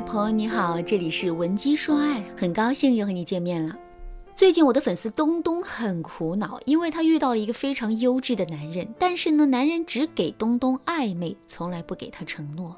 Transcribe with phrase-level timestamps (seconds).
[0.00, 3.76] 朋友你好，这里是文姬说爱，很高兴又和你见面了。
[4.34, 12.76] 最近我的粉丝东东很苦恼，因为他遇到了一个非常优质的男人，但是呢，男人只给东东暧昧，从来不给他承诺。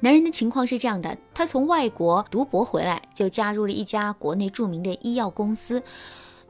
[0.00, 5.82] 男人的情况是这样的，他从外国读博回来，就加入了一家国内著名的医药公司。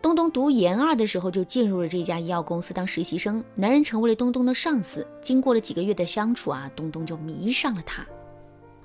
[0.00, 5.07] 东东读研二的时候就进入了这家医药公司当实习生，男人成为了东东的上司。
[5.20, 8.07] 经过了几个月的相处啊，东东就迷上了他。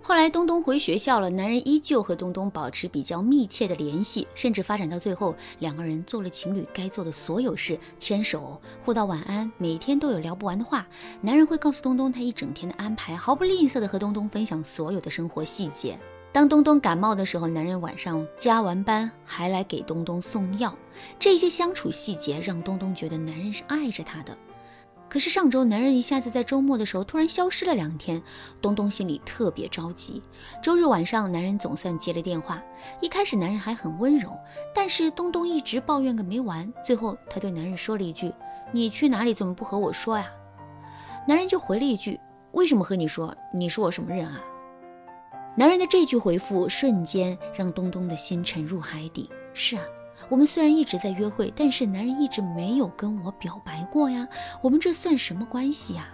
[0.07, 10.85] 后来东东回学校了，男人依旧和东东保持比较密切的联系，甚至发展到最后，两个人做了情侣该做的所有事，牵手、互道晚安，每天都有聊不完的话。
[11.21, 15.97] 男人会告诉东东他一整天的安排，毫不吝啬的和东东分享所有的生活细节。
[16.31, 20.71] 当东东感冒的时候，男人晚上加完班还来给东东送药，
[21.17, 24.37] 这些相处细节让东东觉得男人是爱着她的。
[25.15, 28.21] 可是上周，男人一下子在周末的时候突然消失了两天，
[28.61, 30.21] 东东心里特别着急。
[30.61, 32.61] 周日晚上，男人总算接了电话。
[32.99, 34.37] 一开始，男人还很温柔，
[34.73, 36.69] 但是东东一直抱怨个没完。
[36.83, 38.29] 最后，他对男人说了一句
[38.73, 39.33] ：“你去哪里？
[39.33, 40.27] 怎么不和我说呀？”
[41.25, 42.19] 男人就回了一句
[42.51, 43.33] ：“为什么和你说？
[43.53, 44.43] 你是我什么人啊？”
[45.55, 49.29] 男人的这句回复瞬间让东东的心沉入海底。
[49.53, 49.83] 是啊。
[50.29, 54.27] 我们虽然一直在约会，但是男人一直没有跟我表白过呀。
[54.61, 56.07] 我们这算什么关系呀？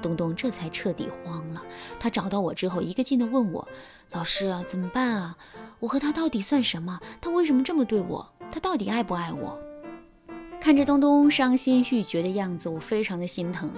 [0.00, 1.62] 东东这才彻底慌了。
[1.98, 3.66] 他找到我之后，一个劲的问我
[4.12, 5.36] ：“老师啊，怎么办啊？
[5.80, 7.00] 我和他到底算什么？
[7.20, 8.32] 他为什么这么对我？
[8.52, 9.58] 他到底爱不爱我？”
[10.60, 13.70] 看着东东伤心欲绝的样子，我非常的心疼。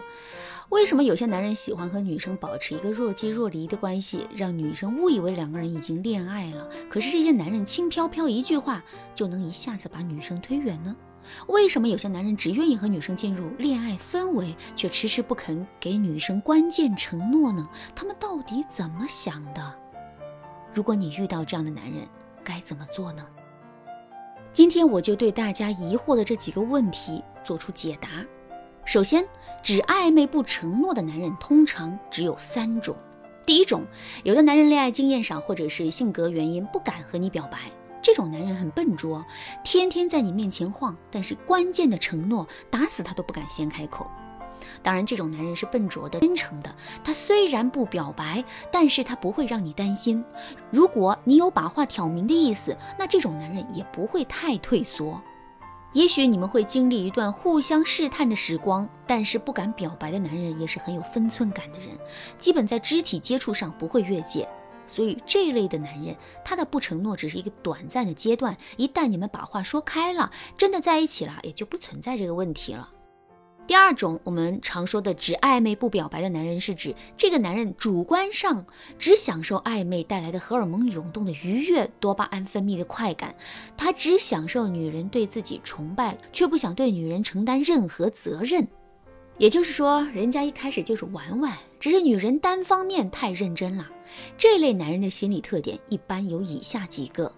[0.70, 6.68] 为什么有些男人喜欢和女生保持一个若即若离的关系，让女生误以为两个人已经恋爱了？
[6.88, 8.82] 可是这些男人轻飘飘一句话
[9.12, 10.94] 就能一下子把女生推远呢？
[11.48, 17.68] 为什么有些男人只愿意和女生进入恋爱氛围，却迟迟不肯给女生关键承诺呢？
[17.94, 19.74] 他们到底怎么想的？
[20.72, 22.06] 如果你遇到这样的男人，
[22.44, 23.26] 该怎么做呢？
[24.52, 28.08] 今天我就对大家疑惑的这几个问题做出解答。
[28.90, 29.24] 首先，
[29.62, 32.96] 只暧昧不承诺的男人通常只有三种。
[33.46, 33.84] 第一种，
[34.24, 37.58] 有的男人恋爱经验少，或者是性格原因不敢和你表白，
[38.02, 39.24] 这种男人很笨拙，
[39.62, 44.10] 天天在你面前晃，但是关键的承诺打死他都不敢先开口。
[44.82, 46.74] 当然，这种男人是笨拙的、真诚的，
[47.04, 50.24] 他虽然不表白，但是他不会让你担心。
[50.72, 55.22] 如果你有把话挑明的意思，那这种男人也不会太退缩。
[55.92, 61.88] 也许你们会经历一段互相试探的时光，但是不敢表白的男人也是很有分寸感的人，
[62.38, 64.48] 基本在肢体接触上不会越界。
[64.86, 72.88] 所以这一类的男人，他的不承诺只是一个短暂的阶段，一旦你们把话说开了，真的在一起了，也就不存在这个问题了。
[73.70, 78.66] 第二种，我们常说的只暧昧不表白的男人，是指这个男人主观上
[78.98, 83.32] 只享受暧昧带来的荷尔蒙涌动的愉悦、多巴胺分泌的快感，
[83.76, 88.66] 他只享受女人对自己崇拜，却不想对女人承担任何责任。
[89.38, 93.88] 也就是说，人家一开始就是玩玩，只是女人单方面太认真了。
[94.36, 97.32] 这类男人的心理特点一般有以下几个。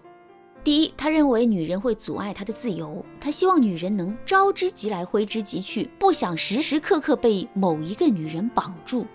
[0.63, 9.05] 第一，他认为女人会阻碍他的自由，他希望女人能招之即来，挥之即去，不想时时刻刻被某一个女人绑住。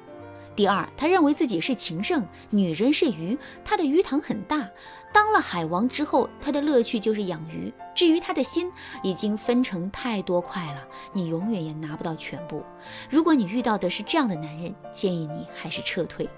[0.54, 4.69] 第二，他认为自己是情圣，女人是鱼，他的鱼塘很大，
[5.10, 7.72] 当了海王之后，他的乐趣就是养鱼。
[7.94, 8.70] 至于他的心，
[9.03, 12.62] 已经分成太多块了，你永远也拿不到全部。
[13.08, 16.28] 如果你遇到的是这样的男人，建议你还是撤退。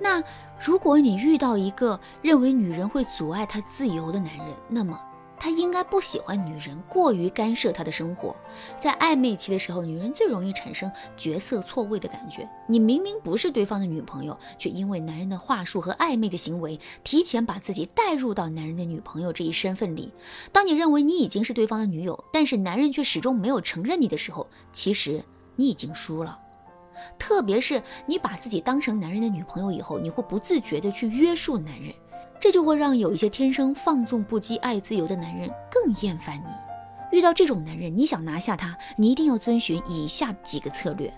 [0.00, 0.22] 那
[0.58, 4.98] 如果你遇到一个认为女人会阻碍他自由的男人，那么
[5.38, 8.36] 他应该不喜欢女人过于干涉他的生活。
[8.76, 12.46] 在暧昧期的时候，女人最容易产生角色错位的感觉。
[12.66, 20.12] 你明明不是对方的女朋友，却因为男人的话术和暧昧的行为，提前把自己带入到男人的女朋友这一身份里。
[20.52, 25.24] 当你认为你已经是对方的女友，但是男人却始终没有承认你的时候，其实
[25.56, 26.38] 你已经输了。
[27.18, 31.92] 特别是你把自己当成男人的女朋友以后，你会不自觉的去约束男人，
[32.40, 37.18] 这就会让有一些天生放纵不羁、爱自由的男人更厌烦你。
[37.18, 41.12] 遇到这种男人，你想拿下他，你一定要遵循以下几个策略：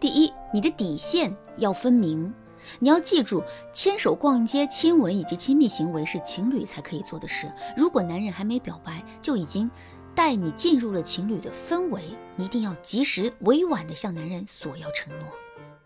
[0.00, 2.32] 第一，你的底线要分明，
[2.78, 3.42] 你要记住，
[3.72, 7.52] 牵手、逛街、亲吻以及亲密行为是情侣才可以做的事。
[7.76, 9.70] 如果男人还没表白，就已经。
[10.16, 12.02] 带你进入了情侣的氛围，
[12.36, 15.28] 你一定要及时委婉地向男人索要承诺。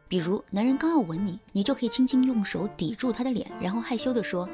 [0.07, 4.49] 比如，男人刚要吻你，你就可以轻轻用手抵住他的脸，然后害羞地说：“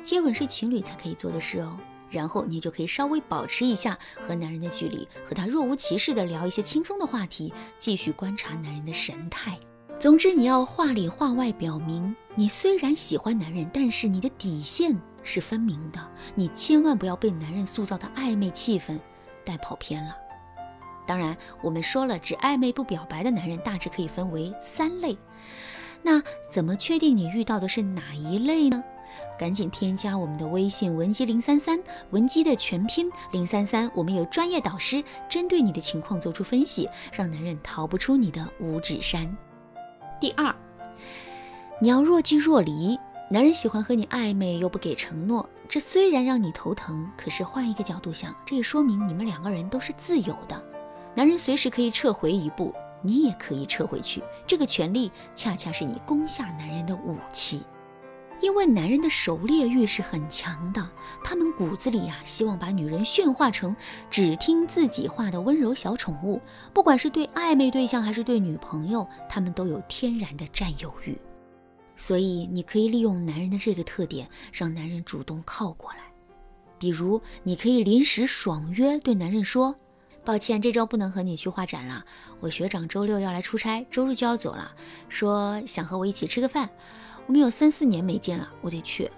[0.00, 1.76] 接吻是情侣才可以做的事哦。”
[2.08, 9.58] 然后你就可以稍微保持一下和男人的距离，和他若无其事地聊一些轻松的话题，继续观察男人的神态。
[9.98, 16.00] 总之，你要话里话外表明你虽然喜欢男人，但是你的底线是分明的，
[16.36, 18.96] 你千万不要被男人塑造的暧昧气氛
[19.46, 20.14] 带跑偏了。
[21.06, 25.16] 当然，我们说了，只暧昧不表白的男人大致可以分为三类。
[26.02, 26.20] 那
[26.50, 28.82] 怎么确定你遇到的是哪一类呢？
[29.38, 31.78] 赶紧添加我们的微信文姬零三三，
[32.10, 39.34] 文姬的全拼零三三，我们有专业导师针对你的情况做出分析，让男人逃不出你的五指山。
[40.20, 40.54] 第二，
[41.80, 42.98] 你要若即若离，
[43.30, 50.62] 男人喜欢和你暧昧又不给承诺，这虽然让你头疼，可是换一个角度想，这也说明你们两个人都是自由的，
[51.14, 52.72] 男人随时可以撤回一步。
[53.02, 57.62] 你也可以撤回去，这个权利恰恰是你攻下男人的武器。
[58.40, 60.90] 因为男人的狩猎欲是很强的，
[61.22, 63.76] 他们骨子里呀，希望把女人驯化成
[64.10, 66.40] 只听自己话的温柔小宠物。
[66.72, 71.16] 不管是对暧昧对象还是对女朋友，他们都有天然的占有欲。
[71.96, 75.98] 所以你可以利用男人的这个特点，让男人主动靠过来。
[76.78, 79.74] 比如，你可以临时爽约，对男人说。
[80.24, 82.04] 抱歉，这周不能和你去画展了。
[82.40, 84.74] 我学长周六要来出差，周日就要走了，
[85.08, 86.68] 说想和我一起吃个饭。
[87.26, 89.10] 我们有三四年没见了，我得去。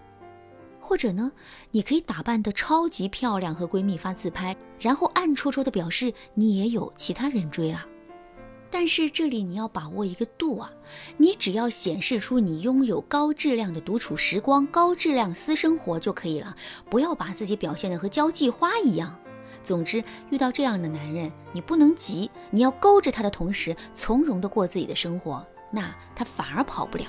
[0.80, 1.32] 或者呢，
[1.70, 7.84] 你可以打扮得超级漂亮，和闺蜜发自拍，然后暗戳戳的表示你也有其他人追了。
[8.70, 10.70] 但是这里你要把握一个度啊，
[11.16, 16.54] 你只要显示出你拥有高质量的独处时光、高质量私生活就可以了，
[16.90, 19.18] 不要把自己表现得和交际花一样。
[19.64, 27.04] 总之，遇到这样的男人，你不能急，你要勾着他的同时，从容的过自己的生活，那他反而跑不了。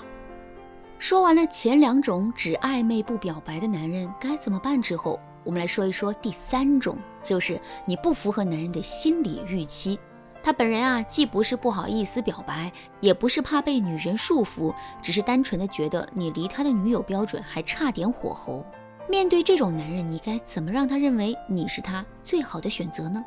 [0.97, 9.97] 说完了前两种只暧昧不表白的男人该怎么办之后，我们来说一说第三种，就是你不符合男人的心理预期。
[10.41, 12.71] 他本人啊，既不是不好意思表白，
[13.01, 18.65] 也不是怕被女人束缚，只是单纯的觉得你离他的女友标准还差点火候。
[19.09, 23.23] 面对这种男人，你该怎么让他认为你是他最好的选择呢？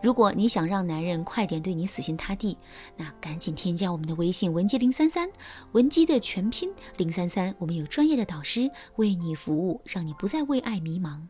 [0.00, 2.56] 如果你想让男人快点对你死心塌地，
[2.96, 5.28] 那赶紧添加我们的微信文姬零三三，
[5.72, 11.20] 文姬的全拼零三三，我们有专业的导师为你服务，让你不再为爱迷茫。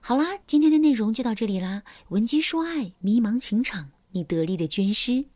[0.00, 5.26] 好啦，今天的内容就到这里啦，文姬说爱，迷茫情场，你得力的军师。